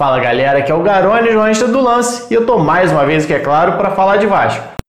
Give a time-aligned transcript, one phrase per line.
[0.00, 3.24] Fala galera, aqui é o Garone, jornalista do Lance, e eu tô mais uma vez
[3.24, 4.79] aqui, é claro, para falar de Vasco.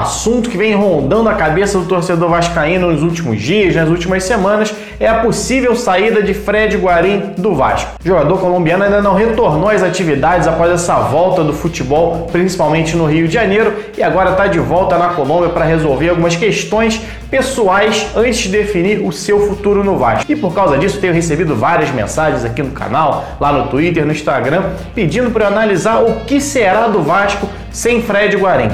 [0.00, 4.74] Assunto que vem rondando a cabeça do torcedor vascaíno nos últimos dias, nas últimas semanas,
[4.98, 7.92] é a possível saída de Fred Guarim do Vasco.
[8.02, 13.06] O jogador colombiano ainda não retornou às atividades após essa volta do futebol, principalmente no
[13.06, 17.00] Rio de Janeiro, e agora está de volta na Colômbia para resolver algumas questões
[17.30, 20.30] pessoais antes de definir o seu futuro no Vasco.
[20.30, 24.12] E por causa disso, tenho recebido várias mensagens aqui no canal, lá no Twitter, no
[24.12, 24.62] Instagram,
[24.94, 28.70] pedindo para analisar o que será do Vasco sem Fred Guarim.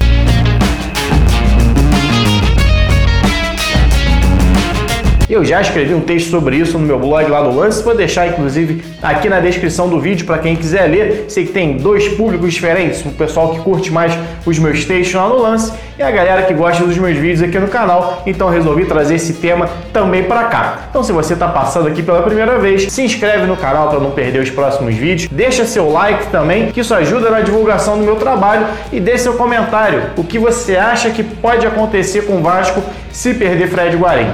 [5.32, 8.26] Eu já escrevi um texto sobre isso no meu blog lá no Lance, vou deixar
[8.26, 11.24] inclusive aqui na descrição do vídeo para quem quiser ler.
[11.28, 14.12] Sei que tem dois públicos diferentes, o pessoal que curte mais
[14.44, 17.58] os meus textos lá no Lance e a galera que gosta dos meus vídeos aqui
[17.58, 18.22] no canal.
[18.26, 20.80] Então resolvi trazer esse tema também para cá.
[20.90, 24.10] Então se você está passando aqui pela primeira vez, se inscreve no canal para não
[24.10, 28.16] perder os próximos vídeos, deixa seu like também, que isso ajuda na divulgação do meu
[28.16, 30.10] trabalho e deixe seu comentário.
[30.14, 34.26] O que você acha que pode acontecer com o Vasco se perder Fred Guarim?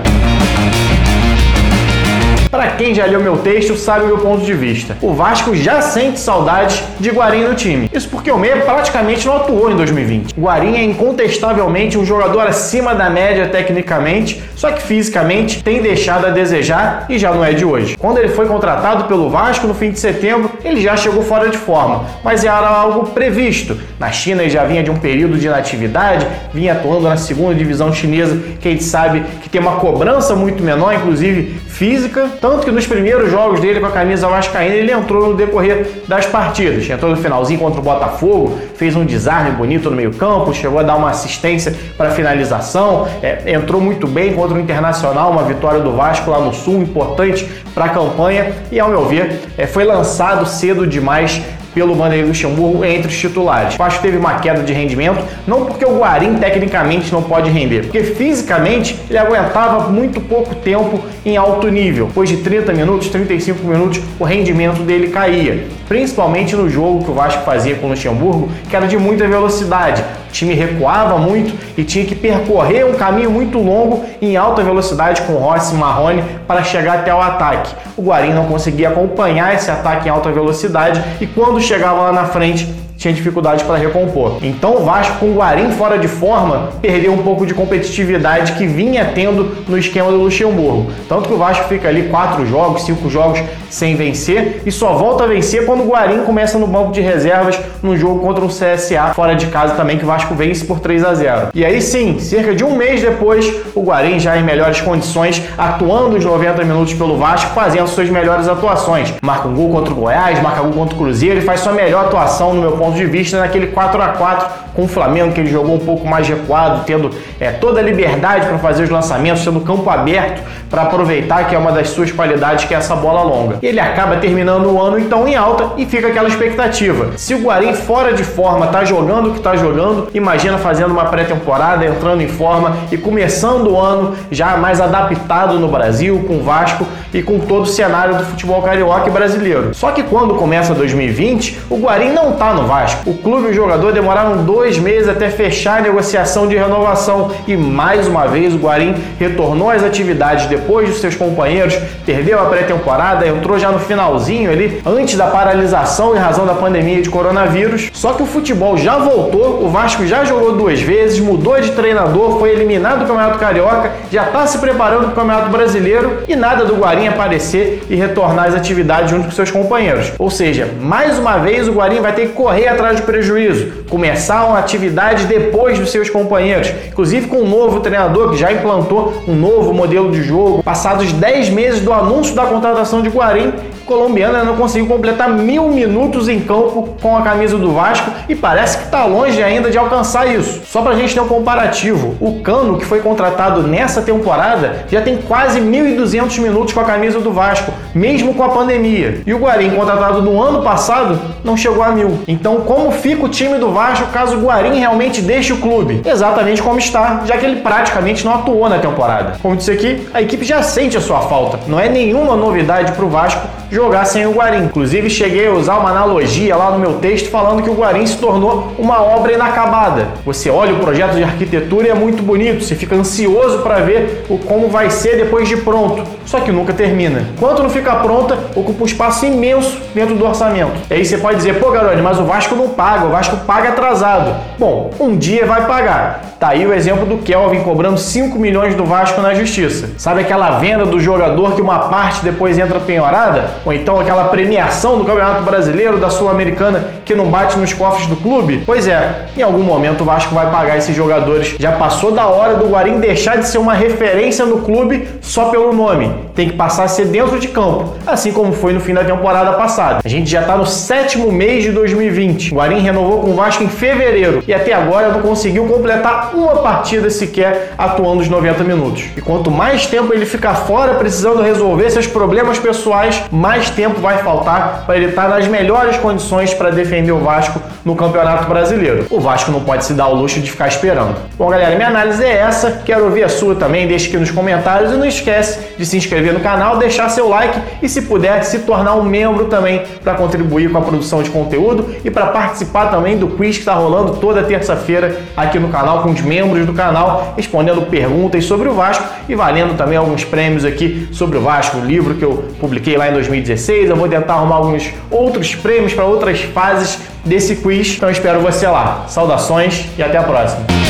[2.51, 4.97] Para quem já leu meu texto, sabe o meu ponto de vista.
[5.03, 7.91] O Vasco já sente saudades de Guarim no time.
[7.93, 10.35] Isso porque o meia praticamente não atuou em 2020.
[10.39, 16.31] Guarim é incontestavelmente um jogador acima da média tecnicamente, só que fisicamente tem deixado a
[16.31, 17.99] desejar e já não é de hoje.
[17.99, 21.59] Quando ele foi contratado pelo Vasco no fim de setembro, ele já chegou fora de
[21.59, 23.79] forma, mas era algo previsto.
[23.99, 27.93] Na China ele já vinha de um período de inatividade, vinha atuando na segunda divisão
[27.93, 32.71] chinesa, que a gente sabe que tem uma cobrança muito menor, inclusive física, tanto que
[32.71, 36.89] nos primeiros jogos dele com a camisa vascaína ele entrou no decorrer das partidas.
[36.89, 40.83] Entrou no finalzinho contra o Botafogo, fez um desarme bonito no meio campo, chegou a
[40.83, 45.93] dar uma assistência para finalização, é, entrou muito bem contra o Internacional, uma vitória do
[45.93, 50.47] Vasco lá no Sul, importante para a campanha e, ao meu ver, é, foi lançado
[50.47, 51.41] cedo demais
[51.75, 53.75] pelo Vanderlei Luxemburgo entre os titulares.
[53.75, 57.83] O Vasco teve uma queda de rendimento, não porque o Guarim tecnicamente não pode render,
[57.83, 62.07] porque fisicamente ele aguentava muito pouco tempo em alto nível.
[62.07, 67.15] Depois de 30 minutos, 35 minutos, o rendimento dele caía, principalmente no jogo que o
[67.15, 70.03] Vasco fazia com o Luxemburgo, que era de muita velocidade.
[70.29, 75.23] O time recuava muito e tinha que percorrer um caminho muito longo em alta velocidade
[75.23, 77.75] com Rossi e Marrone para chegar até o ataque.
[77.97, 82.25] O Guarim não conseguia acompanhar esse ataque em alta velocidade e quando chegava lá na
[82.27, 82.67] frente
[82.99, 84.39] tinha dificuldade para recompor.
[84.43, 88.67] Então o Vasco, com o Guarim fora de forma, perdeu um pouco de competitividade que
[88.67, 90.91] vinha tendo no esquema do Luxemburgo.
[91.09, 95.25] Tanto que o Vasco fica ali quatro jogos, cinco jogos sem vencer e só volta
[95.25, 99.13] a vencer quando o Guarim começa no banco de reservas no jogo contra o CSA
[99.15, 101.49] fora de casa também, que o Vasco vence por 3 a 0.
[101.55, 106.17] E aí sim, cerca de um mês depois, o Guarim já em melhores condições, atuando
[106.17, 109.15] os 90 minutos pelo Vasco, fazendo suas melhores atuações.
[109.23, 111.73] Marca um gol contra o Goiás, marca um gol contra o Cruzeiro e faz sua
[111.73, 115.33] melhor atuação no meu ponto ponto de vista naquele 4 a 4 com o Flamengo,
[115.33, 118.91] que ele jogou um pouco mais recuado, tendo é, toda a liberdade para fazer os
[118.91, 120.41] lançamentos, tendo campo aberto
[120.71, 123.59] para aproveitar, que é uma das suas qualidades, que é essa bola longa.
[123.61, 127.09] Ele acaba terminando o ano então em alta e fica aquela expectativa.
[127.17, 131.07] Se o Guarim fora de forma tá jogando o que tá jogando, imagina fazendo uma
[131.07, 136.43] pré-temporada, entrando em forma e começando o ano já mais adaptado no Brasil, com o
[136.45, 139.75] Vasco e com todo o cenário do futebol carioca e brasileiro.
[139.75, 143.11] Só que quando começa 2020, o Guarim não tá no Vasco.
[143.11, 147.57] O clube e o jogador demoraram dois meses até fechar a negociação de renovação e
[147.57, 153.27] mais uma vez o Guarim retornou às atividades depois dos seus companheiros, perdeu a pré-temporada,
[153.27, 157.91] entrou já no finalzinho ali, antes da paralisação em razão da pandemia de coronavírus.
[157.93, 162.39] Só que o futebol já voltou, o Vasco já jogou duas vezes, mudou de treinador,
[162.39, 166.65] foi eliminado do Campeonato Carioca, já está se preparando para o Campeonato Brasileiro e nada
[166.65, 170.13] do Guarim aparecer e retornar às atividades junto com seus companheiros.
[170.19, 174.45] Ou seja, mais uma vez o Guarim vai ter que correr atrás do prejuízo, começar
[174.45, 179.35] uma atividade depois dos seus companheiros, inclusive com um novo treinador que já implantou um
[179.35, 180.63] novo modelo de jogo.
[180.63, 183.53] Passados 10 meses do anúncio da contratação de Guarim,
[183.95, 188.79] ainda não conseguiu completar mil minutos em campo com a camisa do Vasco e parece
[188.79, 190.63] que está longe ainda de alcançar isso.
[190.67, 195.01] Só para a gente ter um comparativo, o Cano, que foi contratado nessa temporada, já
[195.01, 199.23] tem quase 1.200 minutos com a camisa do Vasco, mesmo com a pandemia.
[199.27, 202.19] E o Guarim, contratado no ano passado, não chegou a mil.
[202.29, 206.03] Então, como fica o time do Vasco caso o Guarim realmente deixe o clube?
[206.05, 209.37] Exatamente como está, já que ele praticamente não atuou na temporada.
[209.41, 211.59] Como disse aqui, a equipe já sente a sua falta.
[211.67, 214.65] Não é nenhuma novidade para o Vasco jogar sem o Guarim.
[214.65, 218.17] Inclusive, cheguei a usar uma analogia lá no meu texto falando que o Guarim se
[218.17, 220.09] tornou uma obra inacabada.
[220.25, 224.25] Você olha o projeto de arquitetura e é muito bonito, você fica ansioso para ver
[224.29, 227.27] o como vai ser depois de pronto, só que nunca termina.
[227.39, 230.73] Quando não fica pronta, ocupa um espaço imenso dentro do orçamento.
[230.91, 233.71] E aí você pode dizer, pô, Garone, mas o Vasco não paga, o Vasco paga
[233.71, 234.35] atrasado.
[234.59, 236.23] Bom, um dia vai pagar.
[236.39, 239.91] Tá aí o exemplo do Kelvin cobrando 5 milhões do Vasco na justiça.
[239.99, 243.58] Sabe aquela venda do jogador que uma parte depois entra penhorada?
[243.65, 248.17] Ou então aquela premiação do Campeonato Brasileiro, da Sul-Americana, que não bate nos cofres do
[248.17, 248.63] clube?
[248.67, 251.55] Pois é, em algum momento o Vasco vai pagar esses jogadores.
[251.59, 255.73] Já passou da hora do Guarim deixar de ser uma referência no clube só pelo
[255.73, 256.13] nome.
[256.35, 259.53] Tem que passar a ser dentro de campo, assim como foi no fim da temporada
[259.53, 260.01] passada.
[260.05, 262.53] A gente já está no sétimo mês de 2020.
[262.53, 266.57] O Guarim renovou com o Vasco em fevereiro e até agora não conseguiu completar uma
[266.57, 269.05] partida sequer atuando os 90 minutos.
[269.17, 274.19] E quanto mais tempo ele ficar fora precisando resolver seus problemas pessoais, mais tempo vai
[274.19, 279.07] faltar para ele estar nas melhores condições para defender o Vasco no Campeonato Brasileiro.
[279.11, 281.17] O Vasco não pode se dar o luxo de ficar esperando.
[281.37, 282.83] Bom, galera, minha análise é essa.
[282.85, 283.87] Quero ouvir a sua também.
[283.87, 287.59] Deixe aqui nos comentários e não esquece de se inscrever no canal, deixar seu like
[287.83, 291.95] e, se puder, se tornar um membro também para contribuir com a produção de conteúdo
[292.05, 296.11] e para participar também do quiz que está rolando toda terça-feira aqui no canal com
[296.11, 301.09] os membros do canal, respondendo perguntas sobre o Vasco e valendo também alguns prêmios aqui
[301.13, 303.91] sobre o Vasco, o livro que eu publiquei lá em 2016.
[303.91, 307.97] Eu vou tentar arrumar alguns outros prêmios para outras fases desse quiz.
[307.97, 309.05] Então espero você lá.
[309.09, 310.88] Saudações e até a próxima.